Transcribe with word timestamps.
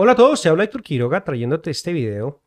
Hola 0.00 0.12
a 0.12 0.14
todos, 0.14 0.40
se 0.40 0.48
habla 0.48 0.62
Héctor 0.62 0.84
Quiroga 0.84 1.24
trayéndote 1.24 1.72
este 1.72 1.92
video, 1.92 2.40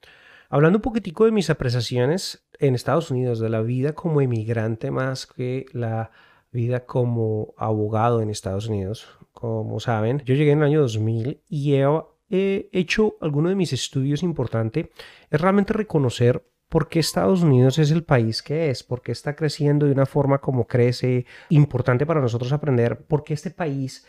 hablando 0.48 0.78
un 0.78 0.82
poquitico 0.82 1.26
de 1.26 1.34
mis 1.34 1.50
apreciaciones 1.50 2.48
en 2.60 2.76
Estados 2.76 3.12
Unidos, 3.12 3.42
de 3.42 3.50
la 3.50 3.60
vida 3.62 3.92
como 3.92 4.22
emigrante 4.22 4.90
más 4.90 5.28
que 5.28 5.66
la 5.74 6.12
vida 6.54 6.86
como 6.86 7.54
abogado 7.58 8.22
en 8.22 8.30
Estados 8.30 8.70
Unidos. 8.70 9.06
Como 9.34 9.82
saben, 9.82 10.22
yo 10.24 10.34
llegué 10.34 10.52
en 10.52 10.60
el 10.60 10.64
año 10.64 10.80
2000 10.80 11.42
y 11.50 11.74
he, 11.74 12.70
hecho 12.72 13.18
alguno 13.20 13.50
de 13.50 13.56
mis 13.56 13.74
estudios 13.74 14.24
importante, 14.24 14.90
es 15.30 15.42
realmente 15.42 15.74
reconocer 15.74 16.48
por 16.70 16.88
qué 16.88 17.00
Estados 17.00 17.44
Unidos 17.44 17.80
es 17.80 17.92
el 17.92 18.06
país 18.06 18.42
que 18.42 18.70
es, 18.70 18.82
por 18.82 19.02
qué 19.02 19.12
está 19.12 19.36
creciendo 19.36 19.88
de 19.88 19.92
una 19.92 20.06
forma 20.06 20.38
como 20.38 20.68
crece, 20.68 21.26
importante 21.50 22.06
para 22.06 22.22
nosotros 22.22 22.54
aprender, 22.54 23.02
por 23.02 23.26
qué 23.26 23.34
este 23.34 23.52
país 23.52 24.06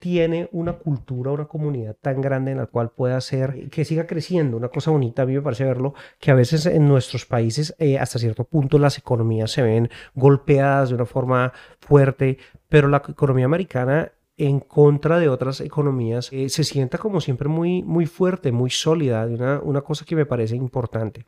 tiene 0.00 0.48
una 0.52 0.72
cultura, 0.72 1.30
una 1.30 1.44
comunidad 1.44 1.94
tan 2.00 2.20
grande 2.22 2.52
en 2.52 2.56
la 2.56 2.66
cual 2.66 2.90
pueda 2.90 3.18
hacer 3.18 3.68
que 3.70 3.84
siga 3.84 4.06
creciendo. 4.06 4.56
Una 4.56 4.70
cosa 4.70 4.90
bonita, 4.90 5.22
a 5.22 5.26
mí 5.26 5.34
me 5.34 5.42
parece 5.42 5.64
verlo, 5.64 5.94
que 6.18 6.30
a 6.30 6.34
veces 6.34 6.66
en 6.66 6.88
nuestros 6.88 7.26
países 7.26 7.76
eh, 7.78 7.98
hasta 7.98 8.18
cierto 8.18 8.44
punto 8.44 8.78
las 8.78 8.96
economías 8.98 9.50
se 9.52 9.62
ven 9.62 9.90
golpeadas 10.14 10.88
de 10.88 10.94
una 10.96 11.04
forma 11.04 11.52
fuerte, 11.80 12.38
pero 12.68 12.88
la 12.88 13.02
economía 13.06 13.44
americana 13.44 14.10
en 14.38 14.60
contra 14.60 15.18
de 15.18 15.28
otras 15.28 15.60
economías 15.60 16.32
eh, 16.32 16.48
se 16.48 16.64
sienta 16.64 16.96
como 16.96 17.20
siempre 17.20 17.48
muy, 17.48 17.82
muy 17.82 18.06
fuerte, 18.06 18.52
muy 18.52 18.70
sólida, 18.70 19.26
una, 19.26 19.60
una 19.60 19.82
cosa 19.82 20.06
que 20.06 20.16
me 20.16 20.24
parece 20.24 20.56
importante. 20.56 21.26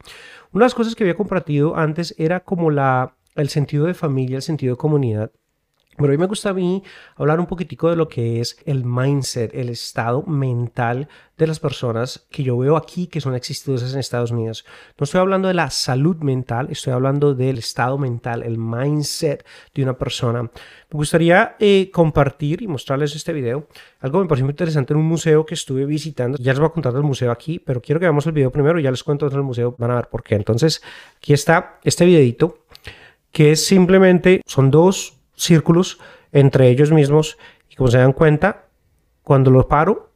Una 0.51 0.65
de 0.65 0.67
las 0.67 0.75
cosas 0.75 0.95
que 0.95 1.05
había 1.05 1.15
compartido 1.15 1.77
antes 1.77 2.15
era 2.17 2.41
como 2.41 2.71
la, 2.71 3.17
el 3.35 3.51
sentido 3.51 3.85
de 3.85 3.93
familia, 3.93 4.37
el 4.37 4.43
sentido 4.43 4.75
de 4.75 4.79
comunidad. 4.79 5.31
Pero 5.97 6.11
hoy 6.11 6.19
me 6.19 6.27
gusta 6.27 6.51
a 6.51 6.55
mí 6.55 6.83
hablar 7.17 7.39
un 7.39 7.47
poquitico 7.47 7.91
de 7.91 7.97
lo 7.97 8.09
que 8.09 8.41
es 8.41 8.59
el 8.65 8.85
mindset, 8.85 9.55
el 9.55 9.69
estado 9.69 10.23
mental 10.23 11.07
de 11.37 11.47
las 11.47 11.61
personas 11.61 12.27
que 12.31 12.43
yo 12.43 12.57
veo 12.57 12.77
aquí 12.77 13.09
que 13.09 13.21
son 13.21 13.35
exitosas 13.35 13.93
en 13.93 14.01
Estados 14.01 14.31
Unidos. 14.31 14.65
No 14.99 15.05
estoy 15.05 15.21
hablando 15.21 15.49
de 15.49 15.55
la 15.55 15.69
salud 15.69 16.17
mental, 16.19 16.69
estoy 16.71 16.95
hablando 16.95 17.35
del 17.35 17.59
estado 17.59 17.99
mental, 17.99 18.43
el 18.43 18.57
mindset 18.57 19.45
de 19.75 19.83
una 19.83 19.99
persona. 19.99 20.43
Me 20.43 20.51
gustaría 20.91 21.57
eh, 21.59 21.91
compartir 21.93 22.63
y 22.63 22.69
mostrarles 22.69 23.15
este 23.15 23.35
video. 23.35 23.69
Algo 24.01 24.21
me 24.21 24.29
pareció 24.29 24.47
muy 24.47 24.53
interesante 24.53 24.95
en 24.95 24.99
un 24.99 25.07
museo 25.07 25.45
que 25.45 25.55
estuve 25.55 25.85
visitando. 25.85 26.39
Ya 26.39 26.53
les 26.53 26.59
voy 26.59 26.69
a 26.69 26.73
contar 26.73 26.95
del 26.95 27.03
museo 27.03 27.31
aquí, 27.31 27.59
pero 27.59 27.83
quiero 27.83 28.01
que 28.01 28.07
veamos 28.07 28.27
el 28.27 28.33
video 28.33 28.51
primero 28.51 28.81
y 28.81 28.83
ya 28.83 28.91
les 28.91 29.05
cuento 29.05 29.29
del 29.29 29.43
museo. 29.43 29.75
Van 29.79 29.91
a 29.91 29.97
ver 29.97 30.09
por 30.09 30.23
qué. 30.23 30.37
Entonces, 30.37 30.83
aquí 31.19 31.35
está 31.35 31.79
este 31.85 32.07
videito 32.07 32.65
que 33.31 33.53
es 33.53 33.65
simplemente, 33.65 34.43
son 34.47 34.71
dos 34.71 35.22
círculos 35.43 35.99
entre 36.33 36.69
ellos 36.69 36.91
mismos 36.91 37.39
y 37.69 37.77
como 37.77 37.91
se 37.91 37.99
dan 37.99 38.13
cuenta, 38.13 38.67
cuando 39.23 39.51
los 39.51 39.67
paro, 39.67 40.13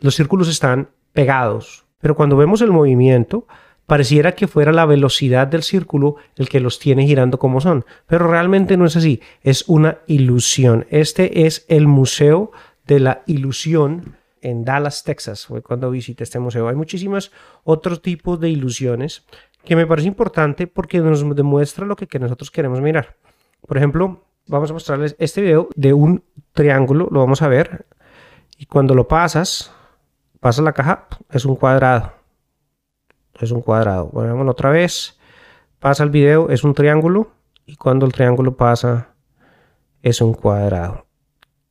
los 0.00 0.14
círculos 0.14 0.48
están 0.48 0.90
pegados. 1.12 1.86
Pero 2.00 2.14
cuando 2.14 2.36
vemos 2.36 2.60
el 2.60 2.72
movimiento, 2.72 3.46
pareciera 3.86 4.32
que 4.32 4.48
fuera 4.48 4.72
la 4.72 4.84
velocidad 4.84 5.46
del 5.46 5.62
círculo 5.62 6.16
el 6.36 6.48
que 6.48 6.60
los 6.60 6.78
tiene 6.78 7.06
girando 7.06 7.38
como 7.38 7.60
son. 7.60 7.84
Pero 8.06 8.28
realmente 8.28 8.76
no 8.76 8.84
es 8.84 8.96
así, 8.96 9.20
es 9.42 9.64
una 9.68 9.98
ilusión. 10.06 10.86
Este 10.90 11.46
es 11.46 11.64
el 11.68 11.86
Museo 11.86 12.52
de 12.86 13.00
la 13.00 13.22
Ilusión 13.26 14.16
en 14.42 14.64
Dallas, 14.64 15.04
Texas. 15.04 15.46
Fue 15.46 15.62
cuando 15.62 15.90
visité 15.90 16.24
este 16.24 16.38
museo. 16.38 16.68
Hay 16.68 16.76
muchísimos 16.76 17.32
otros 17.64 18.02
tipos 18.02 18.38
de 18.38 18.50
ilusiones 18.50 19.24
que 19.64 19.74
me 19.74 19.86
parece 19.86 20.08
importante 20.08 20.66
porque 20.66 21.00
nos 21.00 21.24
demuestra 21.34 21.86
lo 21.86 21.96
que, 21.96 22.06
que 22.06 22.18
nosotros 22.18 22.50
queremos 22.50 22.80
mirar. 22.80 23.16
Por 23.66 23.76
ejemplo, 23.76 24.24
vamos 24.46 24.70
a 24.70 24.72
mostrarles 24.72 25.16
este 25.18 25.42
video 25.42 25.68
de 25.74 25.92
un 25.92 26.22
triángulo, 26.52 27.08
lo 27.10 27.20
vamos 27.20 27.42
a 27.42 27.48
ver. 27.48 27.86
Y 28.58 28.66
cuando 28.66 28.94
lo 28.94 29.08
pasas, 29.08 29.72
pasa 30.40 30.62
la 30.62 30.72
caja, 30.72 31.08
es 31.30 31.44
un 31.44 31.56
cuadrado. 31.56 32.12
Es 33.40 33.50
un 33.50 33.60
cuadrado. 33.60 34.10
Veámoslo 34.12 34.52
otra 34.52 34.70
vez. 34.70 35.18
Pasa 35.78 36.04
el 36.04 36.10
video, 36.10 36.48
es 36.48 36.64
un 36.64 36.74
triángulo. 36.74 37.32
Y 37.66 37.76
cuando 37.76 38.06
el 38.06 38.12
triángulo 38.12 38.56
pasa, 38.56 39.14
es 40.02 40.20
un 40.20 40.34
cuadrado. 40.34 41.06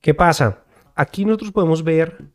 ¿Qué 0.01 0.13
pasa? 0.13 0.63
Aquí 0.93 1.25
nosotros 1.25 1.51
podemos 1.51 1.83
ver, 1.83 2.25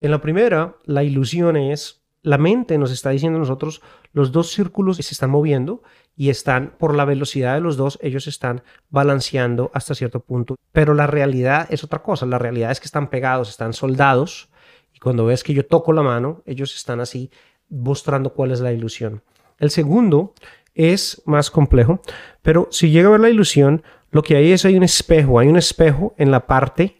en 0.00 0.10
la 0.10 0.20
primera, 0.20 0.76
la 0.84 1.02
ilusión 1.02 1.56
es 1.56 1.99
la 2.22 2.38
mente 2.38 2.76
nos 2.78 2.90
está 2.90 3.10
diciendo 3.10 3.38
a 3.38 3.40
nosotros, 3.40 3.82
los 4.12 4.32
dos 4.32 4.50
círculos 4.50 4.96
se 4.96 5.02
están 5.02 5.30
moviendo 5.30 5.82
y 6.16 6.28
están, 6.28 6.74
por 6.78 6.94
la 6.94 7.04
velocidad 7.04 7.54
de 7.54 7.60
los 7.60 7.76
dos, 7.76 7.98
ellos 8.02 8.26
están 8.26 8.62
balanceando 8.90 9.70
hasta 9.72 9.94
cierto 9.94 10.20
punto. 10.20 10.56
Pero 10.72 10.92
la 10.94 11.06
realidad 11.06 11.66
es 11.70 11.82
otra 11.82 12.02
cosa, 12.02 12.26
la 12.26 12.38
realidad 12.38 12.70
es 12.70 12.80
que 12.80 12.86
están 12.86 13.08
pegados, 13.08 13.48
están 13.48 13.72
soldados, 13.72 14.50
y 14.92 14.98
cuando 14.98 15.24
ves 15.24 15.42
que 15.42 15.54
yo 15.54 15.64
toco 15.64 15.92
la 15.92 16.02
mano, 16.02 16.42
ellos 16.44 16.74
están 16.76 17.00
así 17.00 17.30
mostrando 17.68 18.34
cuál 18.34 18.50
es 18.50 18.60
la 18.60 18.72
ilusión. 18.72 19.22
El 19.58 19.70
segundo 19.70 20.34
es 20.74 21.22
más 21.24 21.50
complejo, 21.50 22.02
pero 22.42 22.68
si 22.70 22.90
llega 22.90 23.08
a 23.08 23.12
ver 23.12 23.20
la 23.20 23.30
ilusión, 23.30 23.82
lo 24.10 24.22
que 24.22 24.36
hay 24.36 24.52
es 24.52 24.64
hay 24.64 24.76
un 24.76 24.82
espejo, 24.82 25.38
hay 25.38 25.48
un 25.48 25.56
espejo 25.56 26.14
en 26.18 26.30
la 26.30 26.46
parte 26.46 26.99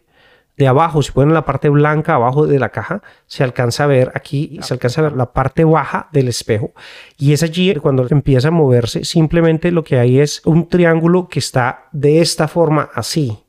de 0.61 0.67
abajo, 0.67 1.01
si 1.01 1.11
ponen 1.11 1.33
la 1.33 1.43
parte 1.43 1.69
blanca 1.69 2.13
abajo 2.13 2.45
de 2.45 2.59
la 2.59 2.69
caja, 2.69 3.01
se 3.25 3.43
alcanza 3.43 3.85
a 3.85 3.87
ver 3.87 4.11
aquí, 4.13 4.59
se 4.61 4.75
alcanza 4.75 5.01
a 5.01 5.05
ver 5.05 5.13
la 5.13 5.33
parte 5.33 5.63
baja 5.63 6.07
del 6.11 6.27
espejo. 6.27 6.71
Y 7.17 7.33
es 7.33 7.41
allí 7.41 7.73
cuando 7.77 8.05
empieza 8.11 8.49
a 8.49 8.51
moverse, 8.51 9.03
simplemente 9.03 9.71
lo 9.71 9.83
que 9.83 9.97
hay 9.97 10.19
es 10.19 10.43
un 10.45 10.69
triángulo 10.69 11.29
que 11.29 11.39
está 11.39 11.85
de 11.91 12.21
esta 12.21 12.47
forma 12.47 12.91
así. 12.93 13.39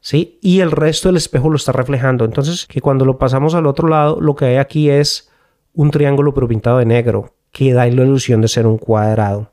¿Sí? 0.00 0.38
Y 0.40 0.60
el 0.60 0.70
resto 0.70 1.10
del 1.10 1.18
espejo 1.18 1.50
lo 1.50 1.56
está 1.56 1.72
reflejando. 1.72 2.24
Entonces, 2.24 2.66
que 2.66 2.80
cuando 2.80 3.04
lo 3.04 3.18
pasamos 3.18 3.54
al 3.54 3.66
otro 3.66 3.86
lado, 3.86 4.18
lo 4.18 4.34
que 4.34 4.46
hay 4.46 4.56
aquí 4.56 4.88
es 4.88 5.30
un 5.74 5.90
triángulo 5.90 6.32
pero 6.32 6.48
pintado 6.48 6.78
de 6.78 6.86
negro, 6.86 7.34
que 7.50 7.74
da 7.74 7.84
la 7.86 8.02
ilusión 8.02 8.40
de 8.40 8.48
ser 8.48 8.66
un 8.66 8.78
cuadrado. 8.78 9.52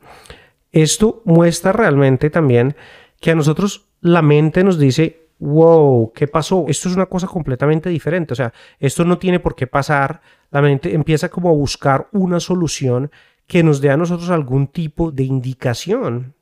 Esto 0.72 1.22
muestra 1.26 1.74
realmente 1.74 2.30
también 2.30 2.78
que 3.20 3.32
a 3.32 3.36
nosotros 3.36 3.90
la 4.00 4.22
mente 4.22 4.64
nos 4.64 4.80
dice 4.80 5.29
wow, 5.40 6.12
¿qué 6.14 6.28
pasó? 6.28 6.66
Esto 6.68 6.90
es 6.90 6.96
una 6.96 7.06
cosa 7.06 7.28
completamente 7.28 7.90
diferente. 7.90 8.34
O 8.34 8.36
sea, 8.36 8.54
esto 8.80 9.06
no 9.06 9.18
tiene 9.18 9.40
por 9.40 9.56
qué 9.56 9.68
pasar. 9.68 10.22
La 10.52 10.62
mente 10.62 10.94
empieza 10.94 11.30
como 11.30 11.50
a 11.50 11.54
buscar 11.54 12.08
una 12.12 12.40
solución 12.40 13.12
que 13.48 13.64
nos 13.64 13.82
dé 13.82 13.90
a 13.90 13.98
nosotros 13.98 14.30
algún 14.30 14.68
tipo 14.68 15.12
de 15.12 15.24
indicación, 15.24 16.36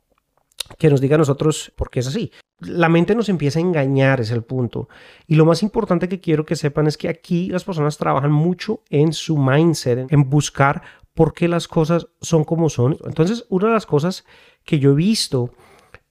que 0.78 0.90
nos 0.90 1.00
diga 1.00 1.14
a 1.14 1.18
nosotros 1.18 1.72
por 1.74 1.90
qué 1.90 2.00
es 2.00 2.08
así. 2.08 2.30
La 2.60 2.88
mente 2.88 3.14
nos 3.14 3.28
empieza 3.28 3.60
a 3.60 3.62
engañar, 3.62 4.20
es 4.20 4.30
el 4.30 4.42
punto. 4.42 4.88
Y 5.26 5.36
lo 5.36 5.46
más 5.46 5.62
importante 5.62 6.08
que 6.08 6.20
quiero 6.20 6.44
que 6.44 6.56
sepan 6.56 6.86
es 6.86 6.98
que 6.98 7.08
aquí 7.08 7.48
las 7.48 7.64
personas 7.64 7.96
trabajan 7.96 8.32
mucho 8.32 8.82
en 8.90 9.12
su 9.12 9.38
mindset, 9.38 10.12
en 10.12 10.28
buscar 10.28 10.82
por 11.14 11.32
qué 11.32 11.48
las 11.48 11.66
cosas 11.68 12.08
son 12.20 12.44
como 12.44 12.68
son. 12.68 12.98
Entonces, 13.04 13.46
una 13.48 13.68
de 13.68 13.74
las 13.74 13.86
cosas 13.86 14.24
que 14.64 14.78
yo 14.78 14.92
he 14.92 14.96
visto 14.96 15.50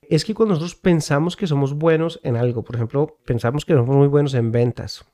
es 0.10 0.26
que 0.26 0.34
cuando 0.34 0.56
nosotros 0.56 0.76
pensamos 0.76 1.36
que 1.36 1.48
somos 1.48 1.74
buenos 1.74 2.20
en 2.24 2.36
algo, 2.36 2.64
por 2.64 2.76
ejemplo, 2.76 3.18
pensamos 3.26 3.66
que 3.66 3.74
somos 3.74 3.96
muy 3.96 4.08
buenos 4.08 4.34
en 4.34 4.52
ventas, 4.52 5.06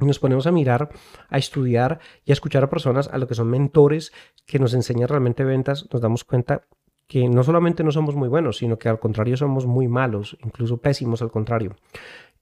y 0.00 0.04
nos 0.04 0.18
ponemos 0.18 0.46
a 0.46 0.52
mirar, 0.52 0.90
a 1.28 1.38
estudiar 1.38 2.00
y 2.24 2.32
a 2.32 2.34
escuchar 2.34 2.62
a 2.62 2.70
personas, 2.70 3.08
a 3.08 3.18
lo 3.18 3.26
que 3.26 3.34
son 3.34 3.48
mentores 3.48 4.12
que 4.44 4.58
nos 4.58 4.74
enseñan 4.74 5.08
realmente 5.08 5.44
ventas, 5.44 5.88
nos 5.90 6.02
damos 6.02 6.24
cuenta 6.24 6.62
que 7.06 7.28
no 7.28 7.42
solamente 7.42 7.84
no 7.84 7.92
somos 7.92 8.14
muy 8.14 8.28
buenos, 8.28 8.58
sino 8.58 8.78
que 8.78 8.88
al 8.88 8.98
contrario 8.98 9.36
somos 9.36 9.64
muy 9.64 9.88
malos, 9.88 10.36
incluso 10.44 10.78
pésimos 10.78 11.22
al 11.22 11.30
contrario. 11.30 11.76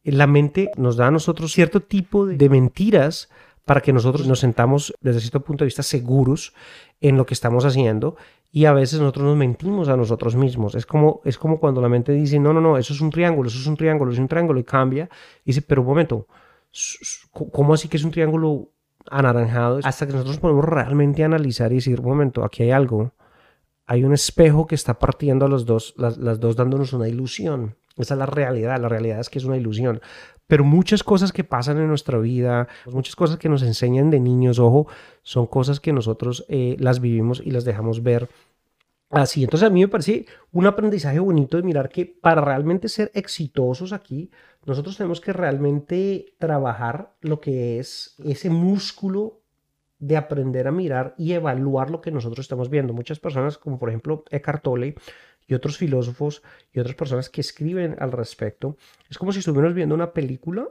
La 0.02 0.26
mente 0.26 0.70
nos 0.76 0.96
da 0.96 1.08
a 1.08 1.10
nosotros 1.10 1.52
cierto 1.52 1.80
tipo 1.80 2.26
de 2.26 2.48
mentiras 2.48 3.28
para 3.64 3.80
que 3.80 3.92
nosotros 3.92 4.26
nos 4.26 4.40
sentamos 4.40 4.94
desde 5.00 5.20
cierto 5.20 5.40
punto 5.40 5.64
de 5.64 5.66
vista 5.66 5.82
seguros 5.82 6.54
en 7.00 7.16
lo 7.16 7.24
que 7.24 7.34
estamos 7.34 7.64
haciendo 7.64 8.16
y 8.56 8.66
a 8.66 8.72
veces 8.72 9.00
nosotros 9.00 9.26
nos 9.26 9.36
mentimos 9.36 9.88
a 9.88 9.96
nosotros 9.96 10.36
mismos. 10.36 10.76
Es 10.76 10.86
como, 10.86 11.20
es 11.24 11.38
como 11.38 11.58
cuando 11.58 11.80
la 11.80 11.88
mente 11.88 12.12
dice, 12.12 12.38
no, 12.38 12.52
no, 12.52 12.60
no, 12.60 12.78
eso 12.78 12.92
es 12.94 13.00
un 13.00 13.10
triángulo, 13.10 13.48
eso 13.48 13.58
es 13.58 13.66
un 13.66 13.76
triángulo, 13.76 14.12
es 14.12 14.18
un 14.20 14.28
triángulo 14.28 14.60
y 14.60 14.62
cambia. 14.62 15.08
Y 15.44 15.46
dice, 15.46 15.60
pero 15.60 15.82
un 15.82 15.88
momento, 15.88 16.28
¿cómo 17.32 17.74
así 17.74 17.88
que 17.88 17.96
es 17.96 18.04
un 18.04 18.12
triángulo 18.12 18.70
anaranjado? 19.10 19.80
Hasta 19.82 20.06
que 20.06 20.12
nosotros 20.12 20.38
podemos 20.38 20.64
realmente 20.64 21.24
analizar 21.24 21.72
y 21.72 21.76
decir, 21.76 21.98
un 21.98 22.06
momento, 22.06 22.44
aquí 22.44 22.62
hay 22.62 22.70
algo. 22.70 23.12
Hay 23.86 24.04
un 24.04 24.14
espejo 24.14 24.68
que 24.68 24.76
está 24.76 25.00
partiendo 25.00 25.46
a 25.46 25.48
los 25.48 25.66
dos, 25.66 25.92
las 25.96 26.38
dos 26.38 26.54
dándonos 26.54 26.92
una 26.92 27.08
ilusión. 27.08 27.74
Esa 27.96 28.14
es 28.14 28.18
la 28.18 28.26
realidad. 28.26 28.80
La 28.80 28.88
realidad 28.88 29.18
es 29.18 29.30
que 29.30 29.40
es 29.40 29.44
una 29.44 29.56
ilusión. 29.56 30.00
Pero 30.46 30.64
muchas 30.64 31.02
cosas 31.02 31.32
que 31.32 31.44
pasan 31.44 31.78
en 31.78 31.88
nuestra 31.88 32.18
vida, 32.18 32.68
muchas 32.86 33.16
cosas 33.16 33.38
que 33.38 33.48
nos 33.48 33.62
enseñan 33.62 34.10
de 34.10 34.20
niños, 34.20 34.58
ojo, 34.58 34.86
son 35.22 35.46
cosas 35.46 35.80
que 35.80 35.92
nosotros 35.92 36.44
eh, 36.48 36.76
las 36.78 37.00
vivimos 37.00 37.40
y 37.44 37.50
las 37.50 37.64
dejamos 37.64 38.02
ver 38.02 38.28
así. 39.10 39.44
Entonces 39.44 39.66
a 39.66 39.70
mí 39.70 39.80
me 39.80 39.88
parece 39.88 40.26
un 40.52 40.66
aprendizaje 40.66 41.18
bonito 41.18 41.56
de 41.56 41.62
mirar 41.62 41.88
que 41.88 42.06
para 42.06 42.40
realmente 42.40 42.88
ser 42.88 43.10
exitosos 43.14 43.92
aquí, 43.92 44.30
nosotros 44.66 44.96
tenemos 44.96 45.20
que 45.20 45.32
realmente 45.32 46.34
trabajar 46.38 47.14
lo 47.20 47.40
que 47.40 47.78
es 47.78 48.14
ese 48.24 48.50
músculo 48.50 49.40
de 49.98 50.16
aprender 50.16 50.66
a 50.68 50.72
mirar 50.72 51.14
y 51.16 51.32
evaluar 51.32 51.90
lo 51.90 52.00
que 52.00 52.10
nosotros 52.10 52.44
estamos 52.44 52.68
viendo. 52.68 52.92
Muchas 52.92 53.20
personas, 53.20 53.56
como 53.56 53.78
por 53.78 53.88
ejemplo 53.88 54.24
Eckhart 54.30 54.62
Tolle, 54.62 54.96
y 55.46 55.54
otros 55.54 55.76
filósofos 55.76 56.42
y 56.72 56.80
otras 56.80 56.94
personas 56.94 57.28
que 57.30 57.40
escriben 57.40 57.96
al 57.98 58.12
respecto. 58.12 58.76
Es 59.08 59.18
como 59.18 59.32
si 59.32 59.40
estuviéramos 59.40 59.74
viendo 59.74 59.94
una 59.94 60.12
película, 60.12 60.68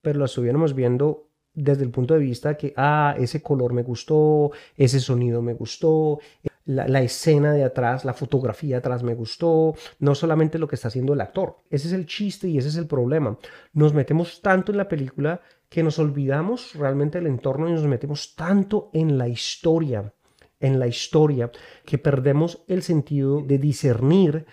pero 0.00 0.18
la 0.18 0.26
estuviéramos 0.26 0.74
viendo 0.74 1.30
desde 1.52 1.84
el 1.84 1.90
punto 1.90 2.14
de 2.14 2.20
vista 2.20 2.56
que, 2.56 2.72
ah, 2.76 3.14
ese 3.18 3.42
color 3.42 3.72
me 3.72 3.82
gustó, 3.82 4.52
ese 4.76 5.00
sonido 5.00 5.42
me 5.42 5.54
gustó, 5.54 6.20
la, 6.64 7.02
escena 7.02 7.52
de 7.52 7.64
atrás, 7.64 8.04
la 8.04 8.14
fotografía 8.14 8.78
atrás 8.78 9.02
me 9.02 9.14
gustó, 9.14 9.74
no 9.98 10.14
solamente 10.14 10.58
lo 10.58 10.68
que 10.68 10.76
está 10.76 10.88
haciendo 10.88 11.14
el 11.14 11.20
actor. 11.20 11.56
Ese 11.70 11.88
es 11.88 11.94
el 11.94 12.06
chiste 12.06 12.48
y 12.48 12.58
ese 12.58 12.68
es 12.68 12.76
el 12.76 12.86
problema. 12.86 13.38
Nos 13.72 13.92
metemos 13.94 14.40
tanto 14.40 14.72
en 14.72 14.78
la 14.78 14.88
película 14.88 15.40
que 15.68 15.82
nos 15.82 15.98
olvidamos 15.98 16.74
realmente 16.74 17.18
del 17.18 17.26
entorno 17.26 17.68
y 17.68 17.72
nos 17.72 17.84
metemos 17.84 18.34
tanto 18.36 18.90
en 18.92 19.18
la 19.18 19.28
historia, 19.28 20.12
en 20.60 20.78
la 20.78 20.86
historia, 20.86 21.50
que 21.84 21.98
perdemos 21.98 22.62
el 22.68 22.82
sentido 22.82 23.42
de 23.42 23.58
discernir 23.58 24.46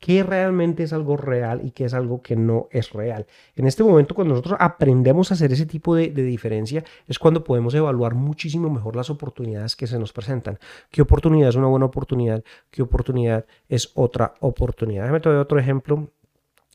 qué 0.00 0.22
realmente 0.22 0.82
es 0.82 0.92
algo 0.92 1.16
real 1.16 1.60
y 1.62 1.70
qué 1.72 1.84
es 1.84 1.94
algo 1.94 2.22
que 2.22 2.34
no 2.34 2.68
es 2.70 2.92
real. 2.92 3.26
En 3.54 3.66
este 3.66 3.84
momento, 3.84 4.14
cuando 4.14 4.32
nosotros 4.32 4.56
aprendemos 4.58 5.30
a 5.30 5.34
hacer 5.34 5.52
ese 5.52 5.66
tipo 5.66 5.94
de, 5.94 6.08
diferencia, 6.08 6.82
es 7.06 7.18
cuando 7.18 7.44
podemos 7.44 7.74
evaluar 7.74 8.14
muchísimo 8.14 8.70
mejor 8.70 8.96
las 8.96 9.10
oportunidades 9.10 9.76
que 9.76 9.86
se 9.86 9.98
nos 9.98 10.12
presentan. 10.12 10.58
¿Qué 10.90 11.02
oportunidad 11.02 11.50
es 11.50 11.56
una 11.56 11.66
buena 11.66 11.86
oportunidad? 11.86 12.42
¿Qué 12.70 12.82
oportunidad 12.82 13.44
es 13.68 13.92
otra 13.94 14.34
oportunidad? 14.40 15.02
Déjame 15.02 15.20
te 15.20 15.28
doy 15.28 15.38
otro 15.38 15.58
ejemplo 15.58 16.08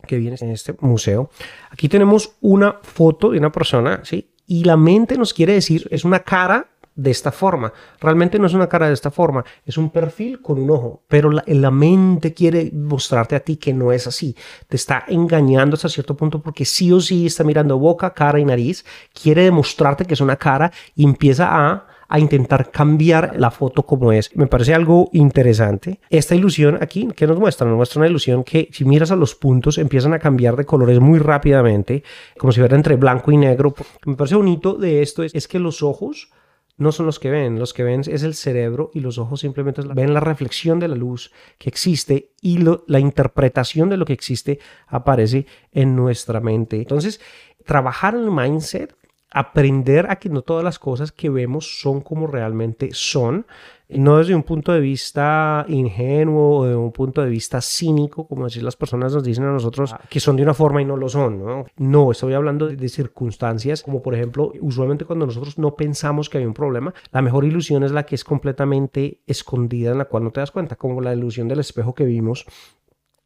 que 0.08 0.18
viene 0.18 0.38
en 0.40 0.52
este 0.52 0.76
museo. 0.82 1.32
Aquí 1.72 1.90
tenemos 1.90 2.36
una 2.42 2.74
foto 2.84 3.32
de 3.32 3.40
una 3.40 3.52
persona, 3.52 4.02
¿sí? 4.04 4.30
Y 4.46 4.66
la 4.66 4.78
mente 4.78 5.18
nos 5.18 5.34
quiere 5.34 5.54
decir, 5.54 5.88
es 5.90 6.06
una 6.06 6.20
cara 6.20 6.70
de 6.96 7.12
esta 7.12 7.32
forma. 7.32 7.74
Realmente 8.00 8.40
no 8.40 8.48
es 8.48 8.54
una 8.54 8.68
cara 8.68 8.88
de 8.88 8.94
esta 8.94 9.12
forma, 9.12 9.44
es 9.66 9.78
un 9.78 9.90
perfil 9.90 10.42
con 10.42 10.60
un 10.60 10.72
ojo, 10.72 11.04
pero 11.08 11.30
la, 11.30 11.44
la, 11.46 11.72
mente 11.72 12.34
quiere 12.34 12.72
mostrarte 12.74 13.36
a 13.36 13.42
ti 13.42 13.58
que 13.58 13.74
no 13.74 13.92
es 13.92 14.08
así. 14.08 14.36
Te 14.68 14.78
está 14.78 15.04
engañando 15.08 15.76
hasta 15.76 15.90
cierto 15.90 16.16
punto 16.16 16.42
porque 16.42 16.66
sí 16.66 16.92
o 16.92 17.02
sí 17.02 17.26
está 17.26 17.44
mirando 17.44 17.78
boca, 17.78 18.14
cara 18.14 18.40
y 18.40 18.46
nariz, 18.46 18.86
quiere 19.14 19.44
demostrarte 19.44 20.06
que 20.06 20.14
es 20.14 20.22
una 20.22 20.38
cara 20.38 20.72
y 20.96 21.04
empieza 21.04 21.48
a 21.50 21.88
a 22.08 22.20
intentar 22.20 22.72
cambiar 22.72 23.36
la 23.38 23.52
foto 23.52 23.84
como 23.84 24.12
es. 24.12 24.36
Me 24.36 24.48
parece 24.48 24.74
algo 24.74 25.10
interesante. 25.14 26.00
Esta 26.10 26.36
ilusión 26.36 26.78
aquí, 26.82 27.08
¿qué 27.16 27.28
nos 27.28 27.40
muestra? 27.40 27.68
Nos 27.68 27.78
muestra 27.78 28.00
una 28.00 28.10
ilusión 28.10 28.44
que 28.44 28.70
si 28.72 28.86
miras 28.86 29.12
a 29.12 29.16
los 29.16 29.36
puntos 29.36 29.78
empiezan 29.78 30.14
a 30.14 30.20
cambiar 30.20 30.56
de 30.56 30.66
colores 30.66 31.00
muy 31.00 31.20
rápidamente, 31.20 32.04
como 32.38 32.52
si 32.52 32.60
fuera 32.60 32.76
entre 32.76 32.96
blanco 32.96 33.32
y 33.32 33.38
negro. 33.38 33.74
Me 34.06 34.16
parece 34.16 34.36
bonito 34.36 34.74
de 34.76 35.02
esto 35.02 35.24
es, 35.24 35.34
es 35.34 35.48
que 35.48 35.60
los 35.60 35.82
ojos 35.82 36.30
no 36.78 36.92
son 36.92 37.06
los 37.06 37.20
que 37.20 37.30
ven, 37.30 37.58
los 37.58 37.74
que 37.74 37.84
ven 37.84 38.02
es 38.02 38.24
el 38.24 38.34
cerebro 38.34 38.92
y 38.94 39.00
los 39.00 39.18
ojos 39.18 39.40
simplemente 39.40 39.82
ven 39.82 40.14
la 40.14 40.20
reflexión 40.20 40.80
de 40.80 40.90
la 40.90 40.96
luz 40.96 41.32
que 41.58 41.70
existe 41.70 42.32
y 42.42 42.60
la 42.88 43.00
interpretación 43.00 43.90
de 43.90 43.98
lo 43.98 44.06
que 44.06 44.14
existe 44.14 44.60
aparece 44.88 45.46
en 45.72 45.96
nuestra 45.96 46.42
mente. 46.42 46.78
Entonces, 46.78 47.22
trabajar 47.66 48.16
el 48.16 48.30
mindset 48.30 48.96
aprender 49.36 50.10
a 50.10 50.16
que 50.16 50.30
no 50.30 50.44
todas 50.44 50.64
las 50.64 50.80
cosas 50.80 51.12
que 51.12 51.30
vemos 51.30 51.82
son 51.82 52.00
como 52.00 52.26
realmente 52.26 52.92
son, 52.94 53.46
no 53.90 54.18
desde 54.18 54.34
un 54.34 54.44
punto 54.44 54.72
de 54.72 54.80
vista 54.80 55.66
ingenuo 55.68 56.60
o 56.60 56.66
de 56.66 56.76
un 56.78 56.94
punto 56.94 57.22
de 57.22 57.30
vista 57.30 57.60
cínico, 57.60 58.30
como 58.30 58.46
decir 58.46 58.64
las 58.64 58.78
personas 58.78 59.14
nos 59.14 59.26
dicen 59.26 59.44
a 59.44 59.52
nosotros 59.52 59.92
ah. 59.92 60.00
que 60.10 60.22
son 60.22 60.38
de 60.38 60.44
una 60.44 60.54
forma 60.54 60.82
y 60.82 60.86
no 60.86 60.96
lo 60.96 61.10
son, 61.10 61.46
¿no? 61.46 61.66
No, 61.76 62.12
estoy 62.12 62.34
hablando 62.34 62.68
de, 62.68 62.90
circunstancias 62.90 63.84
como 63.84 64.02
por 64.02 64.16
ejemplo, 64.16 64.54
usualmente 64.62 65.04
cuando 65.04 65.26
nosotros 65.26 65.60
no 65.60 65.76
pensamos 65.76 66.30
que 66.30 66.38
hay 66.38 66.46
un 66.46 66.54
problema, 66.54 66.94
la 67.12 67.22
mejor 67.22 67.44
ilusión 67.44 67.84
es 67.84 67.92
la 67.92 68.06
que 68.06 68.16
es 68.16 68.24
completamente 68.24 69.20
escondida 69.28 69.92
en 69.92 69.98
la 69.98 70.06
cual 70.06 70.24
no 70.24 70.32
te 70.32 70.40
das 70.40 70.52
cuenta, 70.52 70.78
como 70.78 71.02
la 71.02 71.14
ilusión 71.14 71.50
del 71.50 71.60
espejo 71.60 71.94
que 71.94 72.06
vimos 72.06 72.46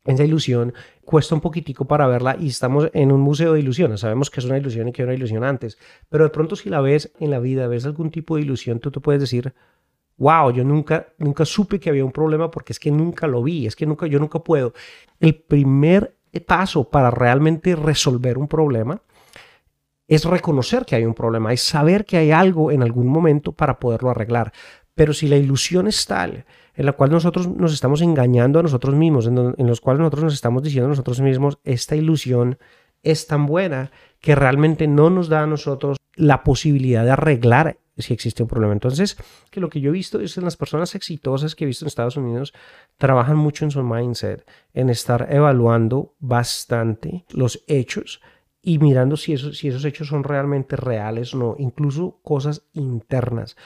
esa 0.05 0.23
ilusión 0.23 0.73
cuesta 1.09 1.33
un 1.33 1.41
poquitico 1.41 1.85
para 1.85 2.05
verla 2.05 2.37
y 2.39 2.49
estamos 2.49 2.87
en 2.93 3.11
un 3.11 3.19
museo 3.19 3.53
de 3.53 3.61
ilusiones. 3.61 4.01
Sabemos 4.01 4.29
que 4.29 4.41
es 4.41 4.45
una 4.45 4.59
ilusión 4.59 4.89
y 4.89 4.91
que 4.91 5.01
es 5.01 5.07
una 5.07 5.15
ilusión 5.15 5.43
antes, 5.43 5.79
pero 6.07 6.23
de 6.23 6.29
pronto 6.29 6.55
si 6.55 6.69
la 6.69 6.81
ves 6.81 7.11
en 7.19 7.31
la 7.31 7.39
vida, 7.39 7.65
ves 7.65 7.87
algún 7.87 8.11
tipo 8.11 8.35
de 8.35 8.43
ilusión, 8.43 8.79
tú 8.79 8.91
te 8.91 8.99
puedes 8.99 9.19
decir, 9.19 9.51
wow, 10.17 10.51
yo 10.51 10.63
nunca, 10.63 11.07
nunca 11.17 11.45
supe 11.45 11.79
que 11.79 11.89
había 11.89 12.05
un 12.05 12.11
problema 12.11 12.51
porque 12.51 12.73
es 12.73 12.79
que 12.79 12.91
nunca 12.91 13.25
lo 13.25 13.41
vi, 13.41 13.65
es 13.65 13.75
que 13.75 13.87
nunca, 13.87 14.05
yo 14.05 14.19
nunca 14.19 14.37
puedo. 14.37 14.71
El 15.19 15.33
primer 15.33 16.15
paso 16.45 16.87
para 16.87 17.09
realmente 17.09 17.75
resolver 17.75 18.37
un 18.37 18.47
problema 18.47 19.01
es 20.07 20.25
reconocer 20.25 20.85
que 20.85 20.95
hay 20.95 21.05
un 21.05 21.15
problema, 21.15 21.51
es 21.51 21.63
saber 21.63 22.05
que 22.05 22.17
hay 22.17 22.29
algo 22.29 22.71
en 22.71 22.83
algún 22.83 23.07
momento 23.07 23.51
para 23.51 23.79
poderlo 23.79 24.11
arreglar. 24.11 24.53
Pero 24.93 25.11
si 25.13 25.27
la 25.27 25.37
ilusión 25.37 25.87
es 25.87 26.05
tal 26.05 26.45
en 26.79 26.85
la 26.85 26.93
cual 26.93 27.11
nosotros 27.11 27.45
nos 27.45 27.73
estamos 27.73 28.01
engañando 28.01 28.57
a 28.57 28.63
nosotros 28.63 28.95
mismos, 28.95 29.27
en, 29.27 29.67
los 29.67 29.81
cuales 29.81 29.99
nosotros 29.99 30.23
nos 30.23 30.33
estamos 30.33 30.63
diciendo 30.63 30.85
a 30.85 30.89
nosotros 30.91 31.19
mismos, 31.19 31.59
esta 31.65 31.97
ilusión 31.97 32.57
es 33.03 33.27
tan 33.27 33.47
buena 33.47 33.91
que 34.21 34.33
realmente 34.33 34.87
no 34.87 35.09
nos 35.09 35.27
da 35.27 35.43
a 35.43 35.45
nosotros 35.45 35.97
la 36.15 36.41
posibilidad 36.41 37.03
de 37.03 37.11
arreglar 37.11 37.79
si 37.97 38.13
existe 38.13 38.43
un 38.43 38.47
problema. 38.47 38.71
Entonces, 38.71 39.17
que 39.51 39.59
lo 39.59 39.67
que 39.67 39.81
yo 39.81 39.89
he 39.89 39.91
visto 39.91 40.21
es 40.21 40.35
que 40.35 40.39
las 40.39 40.55
personas 40.55 40.95
exitosas 40.95 41.53
que 41.53 41.65
he 41.65 41.67
visto 41.67 41.83
en 41.83 41.87
Estados 41.87 42.15
Unidos 42.15 42.53
trabajan 42.97 43.35
mucho 43.35 43.65
en 43.65 43.71
su 43.71 43.83
mindset, 43.83 44.49
en 44.73 44.89
estar 44.89 45.27
evaluando 45.29 46.15
bastante 46.19 47.25
los 47.31 47.61
hechos 47.67 48.21
y 48.61 48.79
mirando 48.79 49.17
si 49.17 49.33
esos, 49.33 49.57
si 49.57 49.67
esos 49.67 49.83
hechos 49.83 50.07
son 50.07 50.23
realmente 50.23 50.77
reales 50.77 51.33
o 51.33 51.39
no, 51.39 51.55
incluso 51.59 52.21
cosas 52.23 52.63
internas. 52.71 53.57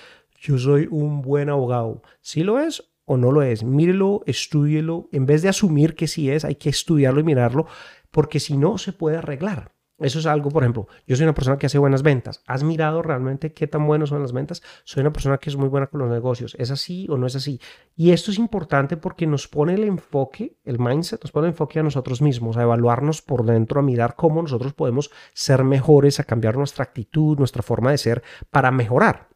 Yo 0.42 0.58
soy 0.58 0.88
un 0.90 1.22
buen 1.22 1.52
abogado. 1.52 2.02
Si 2.20 2.42
lo 2.44 2.60
es 2.60 2.90
o 3.06 3.18
no 3.18 3.32
lo 3.32 3.42
es, 3.42 3.64
mírelo, 3.64 4.22
estúdielo. 4.26 5.10
En 5.12 5.26
vez 5.26 5.42
de 5.42 5.50
asumir 5.50 5.96
que 5.96 6.08
sí 6.08 6.30
es, 6.30 6.46
hay 6.46 6.56
que 6.56 6.70
estudiarlo 6.70 7.20
y 7.20 7.24
mirarlo, 7.24 7.68
porque 8.12 8.40
si 8.40 8.58
no, 8.58 8.78
se 8.78 8.94
puede 8.94 9.18
arreglar. 9.18 9.74
Eso 10.00 10.18
es 10.20 10.26
algo, 10.26 10.50
por 10.50 10.64
ejemplo, 10.64 10.88
yo 11.08 11.16
soy 11.16 11.24
una 11.24 11.36
persona 11.36 11.58
que 11.58 11.68
hace 11.68 11.78
buenas 11.78 12.02
ventas. 12.02 12.44
¿Has 12.48 12.64
mirado 12.64 13.04
realmente 13.04 13.54
qué 13.54 13.68
tan 13.68 13.86
buenas 13.86 14.10
son 14.10 14.22
las 14.22 14.34
ventas? 14.34 14.64
Soy 14.84 15.02
una 15.02 15.14
persona 15.14 15.38
que 15.38 15.52
es 15.52 15.56
muy 15.56 15.70
buena 15.70 15.88
con 15.88 16.02
los 16.02 16.10
negocios. 16.10 16.56
¿Es 16.58 16.72
así 16.72 17.08
o 17.10 17.18
no 17.18 17.28
es 17.28 17.36
así? 17.36 17.62
Y 17.96 18.12
esto 18.12 18.32
es 18.32 18.40
importante 18.40 18.98
porque 18.98 19.28
nos 19.28 19.48
pone 19.48 19.76
el 19.76 19.84
enfoque, 19.84 20.58
el 20.66 20.80
mindset, 20.80 21.22
nos 21.24 21.32
pone 21.32 21.48
el 21.48 21.54
enfoque 21.54 21.80
a 21.80 21.84
nosotros 21.84 22.22
mismos, 22.22 22.58
a 22.58 22.64
evaluarnos 22.64 23.22
por 23.22 23.46
dentro, 23.46 23.80
a 23.80 23.84
mirar 23.84 24.16
cómo 24.16 24.42
nosotros 24.42 24.74
podemos 24.74 25.12
ser 25.34 25.64
mejores, 25.64 26.20
a 26.20 26.24
cambiar 26.24 26.58
nuestra 26.58 26.84
actitud, 26.84 27.38
nuestra 27.38 27.62
forma 27.62 27.92
de 27.92 28.00
ser 28.00 28.24
para 28.50 28.72
mejorar. 28.72 29.30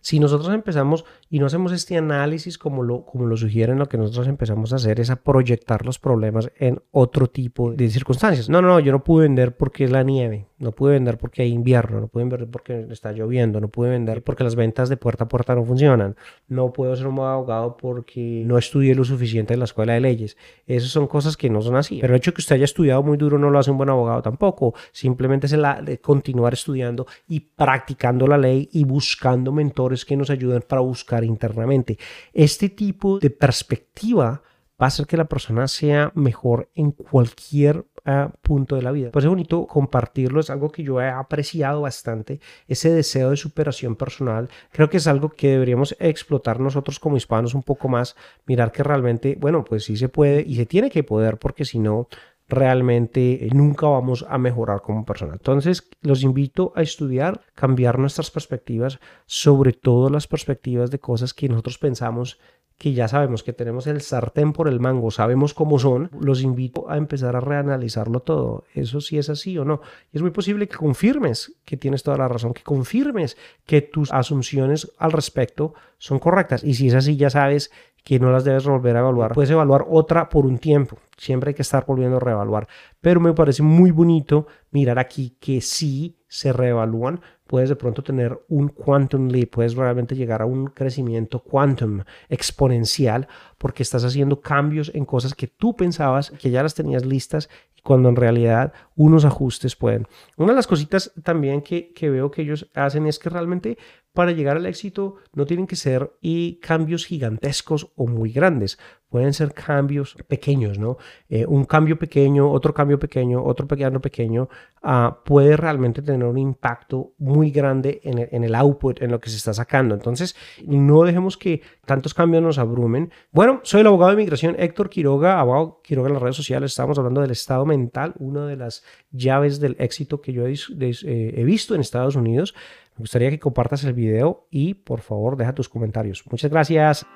Si 0.00 0.20
nosotros 0.20 0.54
empezamos 0.54 1.04
y 1.28 1.38
no 1.38 1.46
hacemos 1.46 1.72
este 1.72 1.96
análisis 1.96 2.58
como 2.58 2.82
lo, 2.82 3.04
como 3.04 3.26
lo 3.26 3.36
sugieren, 3.36 3.78
lo 3.78 3.88
que 3.88 3.98
nosotros 3.98 4.28
empezamos 4.28 4.72
a 4.72 4.76
hacer 4.76 5.00
es 5.00 5.10
a 5.10 5.16
proyectar 5.16 5.84
los 5.84 5.98
problemas 5.98 6.50
en 6.56 6.80
otro 6.92 7.26
tipo 7.26 7.72
de 7.72 7.88
circunstancias. 7.90 8.48
No, 8.48 8.62
no, 8.62 8.68
no, 8.68 8.80
yo 8.80 8.92
no 8.92 9.02
pude 9.02 9.24
vender 9.24 9.56
porque 9.56 9.84
es 9.84 9.90
la 9.90 10.02
nieve, 10.02 10.46
no 10.58 10.72
pude 10.72 10.92
vender 10.92 11.18
porque 11.18 11.42
hay 11.42 11.52
invierno, 11.52 12.00
no 12.00 12.08
pude 12.08 12.24
vender 12.24 12.48
porque 12.48 12.86
está 12.90 13.12
lloviendo, 13.12 13.60
no 13.60 13.68
pude 13.68 13.90
vender 13.90 14.22
porque 14.22 14.44
las 14.44 14.54
ventas 14.54 14.88
de 14.88 14.96
puerta 14.96 15.24
a 15.24 15.28
puerta 15.28 15.54
no 15.54 15.64
funcionan, 15.64 16.16
no 16.46 16.72
puedo 16.72 16.94
ser 16.94 17.08
un 17.08 17.18
abogado 17.18 17.76
porque 17.76 18.44
no 18.46 18.56
estudié 18.56 18.94
lo 18.94 19.04
suficiente 19.04 19.54
en 19.54 19.60
la 19.60 19.64
escuela 19.64 19.94
de 19.94 20.00
leyes. 20.00 20.36
Esas 20.66 20.90
son 20.90 21.08
cosas 21.08 21.36
que 21.36 21.50
no 21.50 21.60
son 21.60 21.76
así. 21.76 21.98
Pero 22.00 22.14
el 22.14 22.18
hecho 22.18 22.30
de 22.30 22.36
que 22.36 22.40
usted 22.40 22.54
haya 22.56 22.64
estudiado 22.64 23.02
muy 23.02 23.16
duro 23.16 23.38
no 23.38 23.50
lo 23.50 23.58
hace 23.58 23.70
un 23.70 23.78
buen 23.78 23.90
abogado 23.90 24.22
tampoco. 24.22 24.74
Simplemente 24.92 25.46
es 25.46 25.52
el 25.52 25.64
de 25.82 25.98
continuar 25.98 26.52
estudiando 26.52 27.06
y 27.26 27.40
practicando 27.40 28.26
la 28.26 28.38
ley 28.38 28.68
y 28.72 28.84
buscando 28.84 29.50
mentores 29.50 30.04
que 30.04 30.16
nos 30.16 30.30
ayuden 30.30 30.62
para 30.66 30.80
buscar 30.80 31.15
internamente. 31.24 31.98
Este 32.32 32.68
tipo 32.68 33.18
de 33.18 33.30
perspectiva 33.30 34.42
va 34.80 34.86
a 34.86 34.88
hacer 34.88 35.06
que 35.06 35.16
la 35.16 35.24
persona 35.24 35.68
sea 35.68 36.12
mejor 36.14 36.68
en 36.74 36.92
cualquier 36.92 37.84
ah, 38.04 38.30
punto 38.42 38.76
de 38.76 38.82
la 38.82 38.92
vida. 38.92 39.10
Pues 39.10 39.24
es 39.24 39.28
bonito 39.28 39.66
compartirlo, 39.66 40.40
es 40.40 40.50
algo 40.50 40.70
que 40.70 40.82
yo 40.82 41.00
he 41.00 41.08
apreciado 41.08 41.82
bastante, 41.82 42.40
ese 42.68 42.92
deseo 42.92 43.30
de 43.30 43.36
superación 43.36 43.96
personal. 43.96 44.50
Creo 44.70 44.90
que 44.90 44.98
es 44.98 45.06
algo 45.06 45.30
que 45.30 45.48
deberíamos 45.48 45.96
explotar 45.98 46.60
nosotros 46.60 47.00
como 47.00 47.16
hispanos 47.16 47.54
un 47.54 47.62
poco 47.62 47.88
más, 47.88 48.16
mirar 48.46 48.70
que 48.70 48.82
realmente, 48.82 49.36
bueno, 49.40 49.64
pues 49.64 49.84
sí 49.84 49.96
se 49.96 50.08
puede 50.08 50.42
y 50.42 50.56
se 50.56 50.66
tiene 50.66 50.90
que 50.90 51.04
poder, 51.04 51.38
porque 51.38 51.64
si 51.64 51.78
no, 51.78 52.08
realmente 52.48 53.48
nunca 53.52 53.86
vamos 53.86 54.24
a 54.28 54.38
mejorar 54.38 54.82
como 54.82 55.04
persona. 55.04 55.34
Entonces, 55.34 55.88
los 56.02 56.22
invito 56.22 56.72
a 56.76 56.82
estudiar, 56.82 57.40
cambiar 57.54 57.98
nuestras 57.98 58.30
perspectivas, 58.30 58.98
sobre 59.26 59.72
todo 59.72 60.10
las 60.10 60.26
perspectivas 60.26 60.90
de 60.90 61.00
cosas 61.00 61.34
que 61.34 61.48
nosotros 61.48 61.78
pensamos 61.78 62.38
que 62.78 62.92
ya 62.92 63.08
sabemos 63.08 63.42
que 63.42 63.54
tenemos 63.54 63.86
el 63.86 64.02
sartén 64.02 64.52
por 64.52 64.68
el 64.68 64.80
mango, 64.80 65.10
sabemos 65.10 65.54
cómo 65.54 65.78
son, 65.78 66.10
los 66.20 66.42
invito 66.42 66.90
a 66.90 66.98
empezar 66.98 67.34
a 67.34 67.40
reanalizarlo 67.40 68.20
todo. 68.20 68.64
Eso 68.74 69.00
sí 69.00 69.16
es 69.16 69.30
así 69.30 69.56
o 69.56 69.64
no. 69.64 69.80
Y 70.12 70.18
es 70.18 70.22
muy 70.22 70.30
posible 70.30 70.68
que 70.68 70.76
confirmes 70.76 71.54
que 71.64 71.78
tienes 71.78 72.02
toda 72.02 72.18
la 72.18 72.28
razón, 72.28 72.52
que 72.52 72.62
confirmes 72.62 73.38
que 73.64 73.80
tus 73.80 74.12
asunciones 74.12 74.92
al 74.98 75.12
respecto 75.12 75.72
son 75.96 76.18
correctas. 76.18 76.64
Y 76.64 76.74
si 76.74 76.88
es 76.88 76.94
así, 76.94 77.16
ya 77.16 77.30
sabes 77.30 77.70
que 78.06 78.20
no 78.20 78.30
las 78.30 78.44
debes 78.44 78.64
volver 78.64 78.96
a 78.96 79.00
evaluar. 79.00 79.32
Puedes 79.32 79.50
evaluar 79.50 79.84
otra 79.90 80.28
por 80.28 80.46
un 80.46 80.58
tiempo. 80.58 80.96
Siempre 81.16 81.50
hay 81.50 81.54
que 81.54 81.62
estar 81.62 81.84
volviendo 81.84 82.18
a 82.18 82.20
reevaluar. 82.20 82.68
Pero 83.00 83.18
me 83.18 83.32
parece 83.32 83.64
muy 83.64 83.90
bonito 83.90 84.46
mirar 84.70 85.00
aquí 85.00 85.36
que 85.40 85.60
sí 85.60 86.16
se 86.28 86.52
reevalúan. 86.52 87.20
Puedes 87.48 87.68
de 87.68 87.74
pronto 87.74 88.04
tener 88.04 88.38
un 88.46 88.68
quantum 88.68 89.26
leap, 89.26 89.50
puedes 89.50 89.74
realmente 89.74 90.14
llegar 90.14 90.40
a 90.40 90.46
un 90.46 90.66
crecimiento 90.68 91.40
quantum 91.40 92.04
exponencial 92.28 93.26
porque 93.58 93.82
estás 93.82 94.04
haciendo 94.04 94.40
cambios 94.40 94.92
en 94.94 95.04
cosas 95.04 95.34
que 95.34 95.48
tú 95.48 95.74
pensabas 95.74 96.30
que 96.30 96.50
ya 96.50 96.62
las 96.62 96.74
tenías 96.74 97.04
listas 97.04 97.48
cuando 97.82 98.08
en 98.08 98.16
realidad 98.16 98.72
unos 98.94 99.24
ajustes 99.24 99.74
pueden. 99.74 100.06
Una 100.36 100.52
de 100.52 100.56
las 100.56 100.68
cositas 100.68 101.12
también 101.24 101.60
que, 101.60 101.92
que 101.92 102.08
veo 102.08 102.30
que 102.30 102.42
ellos 102.42 102.70
hacen 102.74 103.06
es 103.06 103.18
que 103.18 103.30
realmente 103.30 103.78
para 104.16 104.32
llegar 104.32 104.56
al 104.56 104.66
éxito 104.66 105.16
no 105.34 105.44
tienen 105.44 105.66
que 105.66 105.76
ser 105.76 106.10
y 106.22 106.56
cambios 106.56 107.04
gigantescos 107.04 107.92
o 107.96 108.08
muy 108.08 108.32
grandes. 108.32 108.78
Pueden 109.08 109.32
ser 109.32 109.52
cambios 109.52 110.16
pequeños, 110.26 110.78
¿no? 110.78 110.98
Eh, 111.28 111.46
un 111.46 111.64
cambio 111.64 111.98
pequeño, 111.98 112.50
otro 112.50 112.74
cambio 112.74 112.98
pequeño, 112.98 113.42
otro 113.42 113.66
pequeño 113.66 114.00
pequeño, 114.00 114.48
uh, 114.82 115.22
puede 115.24 115.56
realmente 115.56 116.02
tener 116.02 116.26
un 116.26 116.38
impacto 116.38 117.12
muy 117.18 117.50
grande 117.50 118.00
en 118.02 118.18
el, 118.18 118.28
en 118.32 118.44
el, 118.44 118.54
output, 118.54 119.00
en 119.02 119.10
lo 119.10 119.20
que 119.20 119.30
se 119.30 119.36
está 119.36 119.54
sacando. 119.54 119.94
Entonces, 119.94 120.34
no 120.66 121.04
dejemos 121.04 121.36
que 121.36 121.62
tantos 121.84 122.14
cambios 122.14 122.42
nos 122.42 122.58
abrumen. 122.58 123.12
Bueno, 123.30 123.60
soy 123.62 123.82
el 123.82 123.86
abogado 123.86 124.10
de 124.10 124.14
inmigración 124.14 124.56
Héctor 124.58 124.90
Quiroga, 124.90 125.38
abogado 125.38 125.80
Quiroga 125.82 126.08
en 126.08 126.14
las 126.14 126.22
redes 126.22 126.36
sociales. 126.36 126.72
Estamos 126.72 126.98
hablando 126.98 127.20
del 127.20 127.30
estado 127.30 127.64
mental, 127.64 128.14
una 128.18 128.46
de 128.46 128.56
las 128.56 128.84
llaves 129.10 129.60
del 129.60 129.76
éxito 129.78 130.20
que 130.20 130.32
yo 130.32 130.46
he, 130.46 130.52
eh, 130.52 131.34
he 131.36 131.44
visto 131.44 131.74
en 131.74 131.80
Estados 131.80 132.16
Unidos. 132.16 132.54
Me 132.96 133.02
gustaría 133.02 133.30
que 133.30 133.38
compartas 133.38 133.84
el 133.84 133.92
video 133.92 134.46
y 134.50 134.74
por 134.74 135.00
favor 135.00 135.36
deja 135.36 135.54
tus 135.54 135.68
comentarios. 135.68 136.24
Muchas 136.30 136.50
gracias. 136.50 137.06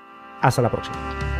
Hasta 0.42 0.62
la 0.62 0.70
próxima. 0.70 1.39